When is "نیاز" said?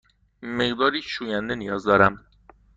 1.55-1.83